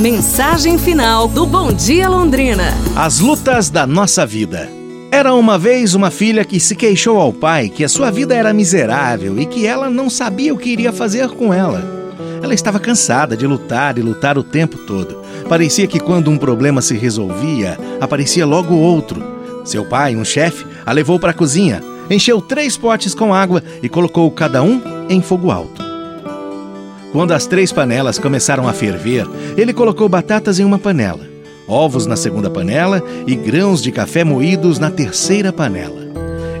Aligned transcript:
Mensagem 0.00 0.78
final 0.78 1.28
do 1.28 1.44
Bom 1.44 1.70
Dia 1.70 2.08
Londrina. 2.08 2.72
As 2.96 3.20
lutas 3.20 3.68
da 3.68 3.86
nossa 3.86 4.24
vida. 4.24 4.72
Era 5.12 5.34
uma 5.34 5.58
vez 5.58 5.94
uma 5.94 6.10
filha 6.10 6.42
que 6.42 6.58
se 6.58 6.74
queixou 6.74 7.20
ao 7.20 7.34
pai 7.34 7.68
que 7.68 7.84
a 7.84 7.88
sua 7.88 8.10
vida 8.10 8.34
era 8.34 8.54
miserável 8.54 9.38
e 9.38 9.44
que 9.44 9.66
ela 9.66 9.90
não 9.90 10.08
sabia 10.08 10.54
o 10.54 10.56
que 10.56 10.70
iria 10.70 10.90
fazer 10.90 11.28
com 11.28 11.52
ela. 11.52 11.84
Ela 12.42 12.54
estava 12.54 12.80
cansada 12.80 13.36
de 13.36 13.46
lutar 13.46 13.98
e 13.98 14.00
lutar 14.00 14.38
o 14.38 14.42
tempo 14.42 14.78
todo. 14.86 15.20
Parecia 15.46 15.86
que 15.86 16.00
quando 16.00 16.30
um 16.30 16.38
problema 16.38 16.80
se 16.80 16.96
resolvia, 16.96 17.78
aparecia 18.00 18.46
logo 18.46 18.74
outro. 18.74 19.22
Seu 19.66 19.84
pai, 19.84 20.16
um 20.16 20.24
chefe, 20.24 20.64
a 20.86 20.92
levou 20.92 21.20
para 21.20 21.32
a 21.32 21.34
cozinha, 21.34 21.82
encheu 22.08 22.40
três 22.40 22.74
potes 22.74 23.14
com 23.14 23.34
água 23.34 23.62
e 23.82 23.88
colocou 23.90 24.30
cada 24.30 24.62
um 24.62 24.80
em 25.10 25.20
fogo 25.20 25.50
alto. 25.50 25.79
Quando 27.12 27.32
as 27.32 27.46
três 27.46 27.72
panelas 27.72 28.18
começaram 28.18 28.68
a 28.68 28.72
ferver, 28.72 29.26
ele 29.56 29.72
colocou 29.72 30.08
batatas 30.08 30.60
em 30.60 30.64
uma 30.64 30.78
panela, 30.78 31.26
ovos 31.66 32.06
na 32.06 32.14
segunda 32.14 32.48
panela 32.48 33.02
e 33.26 33.34
grãos 33.34 33.82
de 33.82 33.90
café 33.90 34.22
moídos 34.22 34.78
na 34.78 34.90
terceira 34.90 35.52
panela. 35.52 36.00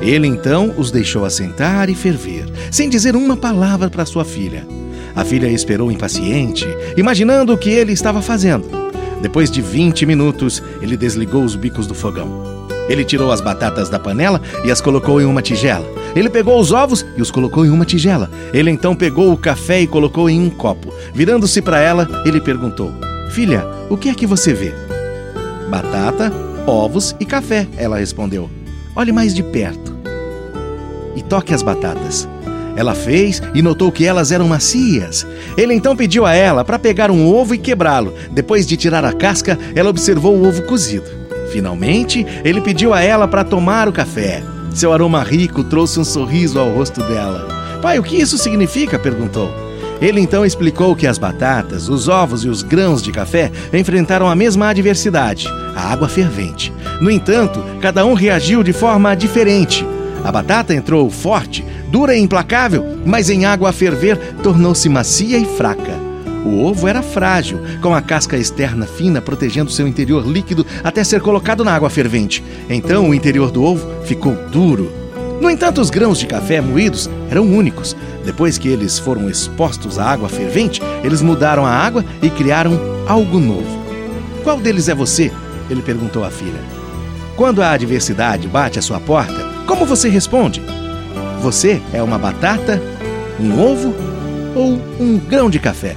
Ele 0.00 0.26
então 0.26 0.74
os 0.78 0.90
deixou 0.90 1.24
assentar 1.24 1.90
e 1.90 1.94
ferver, 1.94 2.46
sem 2.70 2.88
dizer 2.88 3.14
uma 3.14 3.36
palavra 3.36 3.90
para 3.90 4.06
sua 4.06 4.24
filha. 4.24 4.66
A 5.14 5.24
filha 5.24 5.48
esperou 5.48 5.92
impaciente, 5.92 6.66
imaginando 6.96 7.52
o 7.52 7.58
que 7.58 7.70
ele 7.70 7.92
estava 7.92 8.22
fazendo. 8.22 8.68
Depois 9.20 9.50
de 9.50 9.60
20 9.60 10.06
minutos, 10.06 10.62
ele 10.80 10.96
desligou 10.96 11.42
os 11.42 11.56
bicos 11.56 11.86
do 11.86 11.94
fogão. 11.94 12.57
Ele 12.88 13.04
tirou 13.04 13.30
as 13.30 13.40
batatas 13.40 13.88
da 13.88 13.98
panela 13.98 14.40
e 14.64 14.70
as 14.70 14.80
colocou 14.80 15.20
em 15.20 15.24
uma 15.24 15.42
tigela. 15.42 15.86
Ele 16.16 16.30
pegou 16.30 16.58
os 16.58 16.72
ovos 16.72 17.04
e 17.16 17.22
os 17.22 17.30
colocou 17.30 17.66
em 17.66 17.70
uma 17.70 17.84
tigela. 17.84 18.30
Ele 18.52 18.70
então 18.70 18.96
pegou 18.96 19.32
o 19.32 19.36
café 19.36 19.80
e 19.80 19.86
colocou 19.86 20.28
em 20.30 20.40
um 20.40 20.50
copo. 20.50 20.92
Virando-se 21.12 21.60
para 21.60 21.80
ela, 21.80 22.08
ele 22.24 22.40
perguntou: 22.40 22.92
Filha, 23.30 23.66
o 23.90 23.96
que 23.96 24.08
é 24.08 24.14
que 24.14 24.26
você 24.26 24.54
vê? 24.54 24.72
Batata, 25.68 26.32
ovos 26.66 27.14
e 27.20 27.24
café, 27.24 27.66
ela 27.76 27.98
respondeu. 27.98 28.50
Olhe 28.96 29.12
mais 29.12 29.34
de 29.34 29.42
perto. 29.42 29.96
E 31.14 31.22
toque 31.22 31.52
as 31.52 31.62
batatas. 31.62 32.28
Ela 32.74 32.94
fez 32.94 33.42
e 33.54 33.60
notou 33.60 33.90
que 33.90 34.06
elas 34.06 34.30
eram 34.30 34.46
macias. 34.46 35.26
Ele 35.56 35.74
então 35.74 35.96
pediu 35.96 36.24
a 36.24 36.32
ela 36.32 36.64
para 36.64 36.78
pegar 36.78 37.10
um 37.10 37.26
ovo 37.26 37.52
e 37.54 37.58
quebrá-lo. 37.58 38.14
Depois 38.30 38.66
de 38.66 38.76
tirar 38.76 39.04
a 39.04 39.12
casca, 39.12 39.58
ela 39.74 39.90
observou 39.90 40.36
o 40.36 40.46
ovo 40.46 40.62
cozido. 40.62 41.17
Finalmente, 41.52 42.26
ele 42.44 42.60
pediu 42.60 42.92
a 42.92 43.00
ela 43.00 43.26
para 43.26 43.44
tomar 43.44 43.88
o 43.88 43.92
café. 43.92 44.42
Seu 44.74 44.92
aroma 44.92 45.22
rico 45.22 45.64
trouxe 45.64 45.98
um 45.98 46.04
sorriso 46.04 46.58
ao 46.58 46.70
rosto 46.70 47.02
dela. 47.02 47.48
Pai, 47.80 47.98
o 47.98 48.02
que 48.02 48.16
isso 48.16 48.36
significa? 48.36 48.98
perguntou. 48.98 49.50
Ele 50.00 50.20
então 50.20 50.46
explicou 50.46 50.94
que 50.94 51.06
as 51.06 51.18
batatas, 51.18 51.88
os 51.88 52.08
ovos 52.08 52.44
e 52.44 52.48
os 52.48 52.62
grãos 52.62 53.02
de 53.02 53.10
café 53.10 53.50
enfrentaram 53.72 54.28
a 54.28 54.36
mesma 54.36 54.68
adversidade, 54.68 55.48
a 55.74 55.92
água 55.92 56.08
fervente. 56.08 56.72
No 57.00 57.10
entanto, 57.10 57.62
cada 57.80 58.04
um 58.04 58.14
reagiu 58.14 58.62
de 58.62 58.72
forma 58.72 59.14
diferente. 59.16 59.84
A 60.24 60.30
batata 60.30 60.74
entrou 60.74 61.10
forte, 61.10 61.64
dura 61.88 62.14
e 62.14 62.20
implacável, 62.20 62.84
mas 63.04 63.28
em 63.28 63.44
água 63.44 63.70
a 63.70 63.72
ferver 63.72 64.16
tornou-se 64.42 64.88
macia 64.88 65.38
e 65.38 65.44
fraca. 65.44 66.07
O 66.44 66.64
ovo 66.64 66.86
era 66.86 67.02
frágil, 67.02 67.60
com 67.80 67.94
a 67.94 68.00
casca 68.00 68.36
externa 68.36 68.86
fina 68.86 69.20
protegendo 69.20 69.70
seu 69.70 69.86
interior 69.86 70.26
líquido 70.26 70.66
até 70.82 71.02
ser 71.04 71.20
colocado 71.20 71.64
na 71.64 71.74
água 71.74 71.90
fervente. 71.90 72.42
Então 72.68 73.08
o 73.08 73.14
interior 73.14 73.50
do 73.50 73.62
ovo 73.62 73.86
ficou 74.04 74.34
duro. 74.50 74.90
No 75.40 75.50
entanto, 75.50 75.80
os 75.80 75.90
grãos 75.90 76.18
de 76.18 76.26
café 76.26 76.60
moídos 76.60 77.08
eram 77.30 77.44
únicos. 77.44 77.96
Depois 78.24 78.58
que 78.58 78.68
eles 78.68 78.98
foram 78.98 79.28
expostos 79.28 79.98
à 79.98 80.04
água 80.04 80.28
fervente, 80.28 80.82
eles 81.04 81.22
mudaram 81.22 81.64
a 81.64 81.70
água 81.70 82.04
e 82.20 82.28
criaram 82.28 82.78
algo 83.06 83.38
novo. 83.38 83.78
Qual 84.42 84.58
deles 84.58 84.88
é 84.88 84.94
você? 84.94 85.30
Ele 85.70 85.82
perguntou 85.82 86.24
à 86.24 86.30
filha. 86.30 86.60
Quando 87.36 87.62
a 87.62 87.70
adversidade 87.70 88.48
bate 88.48 88.78
à 88.78 88.82
sua 88.82 88.98
porta, 88.98 89.46
como 89.66 89.86
você 89.86 90.08
responde? 90.08 90.60
Você 91.40 91.80
é 91.92 92.02
uma 92.02 92.18
batata, 92.18 92.82
um 93.38 93.60
ovo 93.60 93.94
ou 94.56 94.80
um 94.98 95.18
grão 95.18 95.48
de 95.48 95.60
café? 95.60 95.96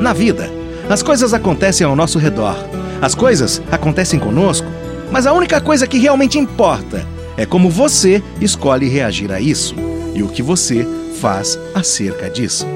Na 0.00 0.12
vida, 0.12 0.50
as 0.88 1.02
coisas 1.02 1.34
acontecem 1.34 1.86
ao 1.86 1.96
nosso 1.96 2.18
redor. 2.18 2.56
As 3.00 3.14
coisas 3.14 3.62
acontecem 3.70 4.18
conosco, 4.18 4.66
mas 5.10 5.26
a 5.26 5.32
única 5.32 5.60
coisa 5.60 5.86
que 5.86 5.98
realmente 5.98 6.38
importa 6.38 7.06
é 7.36 7.46
como 7.46 7.70
você 7.70 8.22
escolhe 8.40 8.88
reagir 8.88 9.30
a 9.30 9.40
isso 9.40 9.74
e 10.14 10.22
o 10.22 10.28
que 10.28 10.42
você 10.42 10.86
faz 11.20 11.58
acerca 11.74 12.28
disso. 12.28 12.66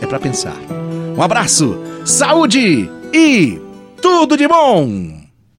É 0.00 0.06
para 0.06 0.20
pensar. 0.20 0.56
Um 1.16 1.22
abraço, 1.22 1.78
saúde 2.04 2.88
e 3.12 3.60
tudo 4.00 4.36
de 4.36 4.46
bom! 4.46 5.25